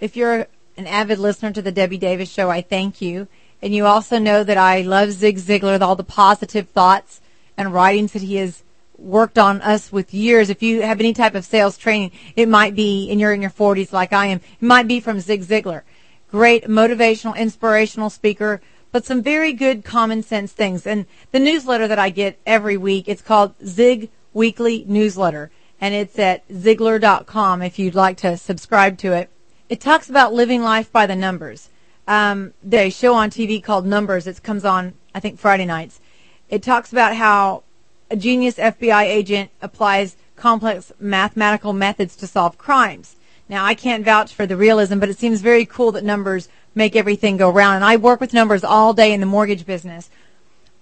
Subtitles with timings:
[0.00, 3.28] if you're an avid listener to the Debbie Davis show, I thank you.
[3.62, 7.20] And you also know that I love Zig Ziglar with all the positive thoughts
[7.56, 8.62] and writings that he has
[8.96, 10.50] worked on us with years.
[10.50, 13.50] If you have any type of sales training, it might be, and you're in your
[13.50, 15.82] 40s like I am, it might be from Zig Ziglar.
[16.30, 18.60] Great motivational, inspirational speaker,
[18.92, 20.86] but some very good common sense things.
[20.86, 26.18] And the newsletter that I get every week, it's called Zig Weekly Newsletter, and it's
[26.18, 29.30] at Ziglar.com if you'd like to subscribe to it.
[29.70, 31.70] It talks about living life by the numbers.
[32.08, 34.26] Um, a show on TV called Numbers.
[34.26, 36.00] It comes on, I think, Friday nights.
[36.48, 37.62] It talks about how
[38.10, 43.14] a genius FBI agent applies complex mathematical methods to solve crimes.
[43.48, 46.96] Now, I can't vouch for the realism, but it seems very cool that numbers make
[46.96, 47.76] everything go round.
[47.76, 50.10] And I work with numbers all day in the mortgage business.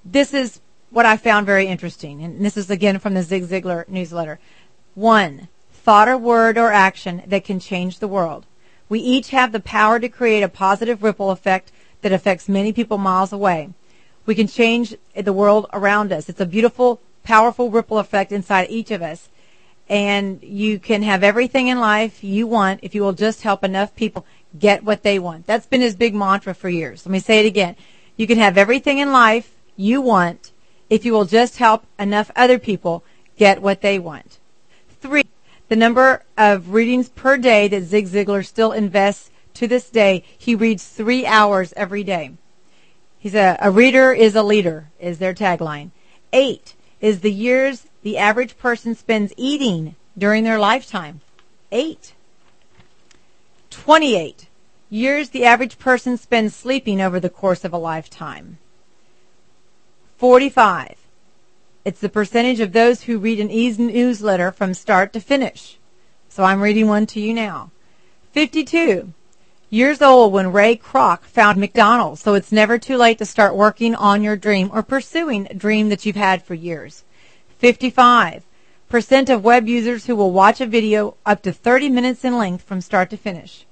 [0.02, 2.22] This is what I found very interesting.
[2.22, 4.38] And this is again from the Zig Ziglar newsletter.
[4.94, 8.46] One, thought or word or action that can change the world.
[8.88, 12.98] We each have the power to create a positive ripple effect that affects many people
[12.98, 13.70] miles away.
[14.24, 16.28] We can change the world around us.
[16.28, 19.28] It's a beautiful, powerful ripple effect inside each of us.
[19.88, 23.96] And you can have everything in life you want if you will just help enough
[23.96, 24.26] people
[24.58, 25.46] get what they want.
[25.46, 27.06] That's been his big mantra for years.
[27.06, 27.76] Let me say it again.
[28.16, 30.52] You can have everything in life you want
[30.90, 33.04] if you will just help enough other people
[33.36, 34.38] get what they want.
[35.00, 35.24] Three,
[35.68, 40.24] the number of readings per day that Zig Ziglar still invests to this day.
[40.36, 42.32] He reads three hours every day.
[43.18, 45.90] He's a, a reader is a leader is their tagline.
[46.32, 51.20] Eight is the years the average person spends eating during their lifetime.
[51.70, 52.14] Eight.
[53.70, 54.46] 28
[54.90, 58.58] years the average person spends sleeping over the course of a lifetime.
[60.16, 61.07] 45
[61.88, 65.78] it's the percentage of those who read an e-newsletter from start to finish.
[66.28, 67.70] So I'm reading one to you now.
[68.32, 69.14] 52.
[69.70, 73.94] Years old when Ray Kroc found McDonald's, so it's never too late to start working
[73.94, 77.04] on your dream or pursuing a dream that you've had for years.
[77.56, 78.42] 55.
[78.90, 82.64] Percent of web users who will watch a video up to 30 minutes in length
[82.64, 83.64] from start to finish.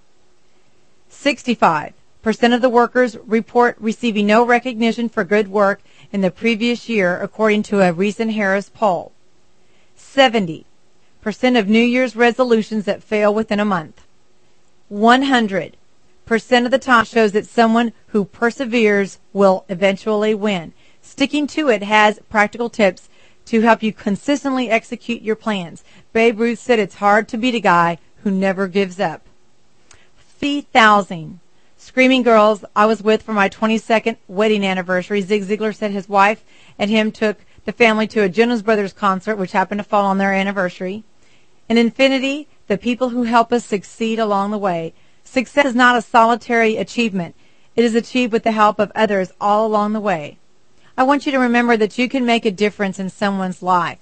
[1.10, 1.93] 65.
[2.22, 5.82] Percent of the workers report receiving no recognition for good work
[6.16, 9.12] in the previous year, according to a recent Harris poll.
[9.99, 10.65] 70%
[11.59, 14.06] of New Year's resolutions that fail within a month.
[14.91, 15.75] 100%
[16.65, 20.72] of the time shows that someone who perseveres will eventually win.
[21.03, 23.10] Sticking to it has practical tips
[23.44, 25.84] to help you consistently execute your plans.
[26.15, 29.21] Babe Ruth said it's hard to beat a guy who never gives up.
[30.16, 31.41] 50,000
[31.87, 35.21] Screaming Girls, I was with for my 22nd wedding anniversary.
[35.21, 36.43] Zig Ziglar said his wife
[36.81, 40.19] and him took the family to a Jonas Brothers concert, which happened to fall on
[40.19, 41.05] their anniversary.
[41.69, 44.95] In Infinity, the people who help us succeed along the way.
[45.23, 47.37] Success is not a solitary achievement.
[47.77, 50.39] It is achieved with the help of others all along the way.
[50.99, 54.01] I want you to remember that you can make a difference in someone's life.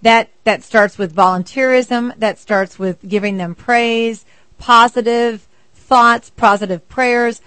[0.00, 2.16] That, that starts with volunteerism.
[2.16, 4.24] That starts with giving them praise,
[4.56, 5.45] positive,
[5.86, 7.40] thoughts, positive prayers,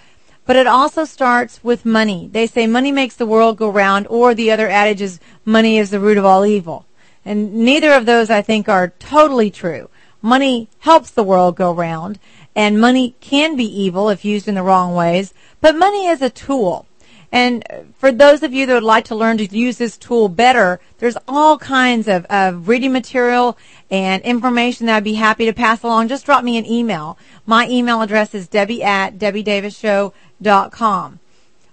[0.46, 2.28] but it also starts with money.
[2.32, 5.90] They say money makes the world go round, or the other adage is money is
[5.90, 6.86] the root of all evil.
[7.24, 9.90] And neither of those I think are totally true.
[10.22, 12.18] Money helps the world go round,
[12.56, 16.30] and money can be evil if used in the wrong ways, but money is a
[16.30, 16.86] tool.
[17.32, 17.64] And
[17.98, 21.16] for those of you that would like to learn to use this tool better, there's
[21.28, 23.56] all kinds of, of reading material
[23.90, 26.08] and information that I'd be happy to pass along.
[26.08, 27.16] Just drop me an email.
[27.46, 31.20] My email address is debbie at debbiedavisshow.com.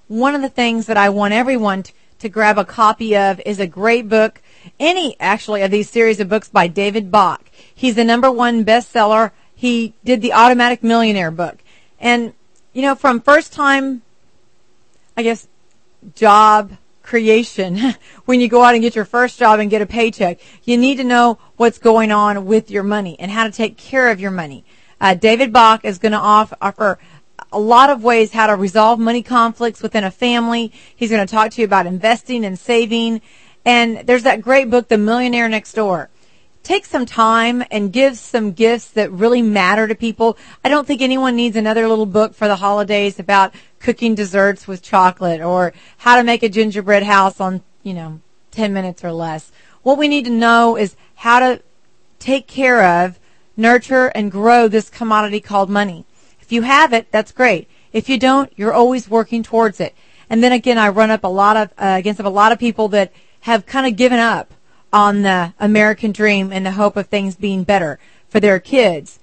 [0.07, 3.59] One of the things that I want everyone to, to grab a copy of is
[3.59, 4.41] a great book,
[4.79, 7.49] any actually of these series of books by David Bach.
[7.73, 9.31] He's the number one bestseller.
[9.55, 11.57] He did the Automatic Millionaire book.
[11.99, 12.33] And,
[12.73, 14.03] you know, from first time
[15.17, 15.47] I guess,
[16.13, 17.79] job creation
[18.25, 20.39] when you go out and get your first job and get a paycheck.
[20.63, 24.11] You need to know what's going on with your money and how to take care
[24.11, 24.63] of your money.
[25.01, 26.99] Uh, David Bach is going to offer
[27.51, 30.71] a lot of ways how to resolve money conflicts within a family.
[30.95, 33.21] He's going to talk to you about investing and saving.
[33.65, 36.09] And there's that great book, The Millionaire Next Door
[36.67, 40.37] take some time and give some gifts that really matter to people.
[40.65, 44.81] I don't think anyone needs another little book for the holidays about cooking desserts with
[44.81, 48.19] chocolate or how to make a gingerbread house on, you know,
[48.51, 49.51] 10 minutes or less.
[49.83, 51.61] What we need to know is how to
[52.19, 53.19] take care of,
[53.55, 56.05] nurture, and grow this commodity called money.
[56.41, 57.69] If you have it, that's great.
[57.93, 59.95] If you don't, you're always working towards it.
[60.29, 62.87] And then again, I run up a lot of, uh, against a lot of people
[62.89, 64.53] that have kind of given up
[64.91, 69.19] on the American dream and the hope of things being better for their kids.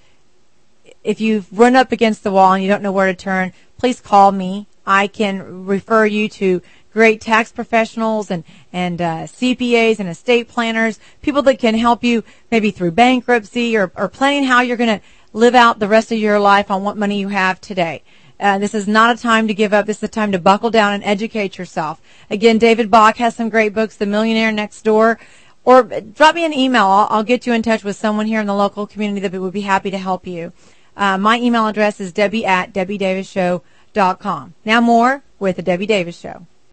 [1.04, 4.00] If you've run up against the wall and you don't know where to turn, please
[4.00, 4.66] call me.
[4.86, 6.60] I can refer you to
[6.92, 12.24] great tax professionals and and uh, CPAs and estate planners, people that can help you
[12.50, 16.18] maybe through bankruptcy or, or planning how you're going to live out the rest of
[16.18, 18.02] your life on what money you have today.
[18.38, 19.86] Uh, this is not a time to give up.
[19.86, 22.00] This is a time to buckle down and educate yourself.
[22.30, 25.18] Again, David Bach has some great books, The Millionaire Next Door.
[25.64, 26.86] Or drop me an email.
[26.86, 29.52] I'll, I'll get you in touch with someone here in the local community that would
[29.52, 30.52] be happy to help you.
[30.96, 34.54] Uh, my email address is debbie at debbiedavisshow.com.
[34.64, 36.46] Now more with the Debbie Davis Show.